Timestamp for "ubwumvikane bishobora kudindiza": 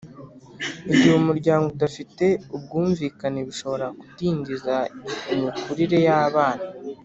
2.55-4.75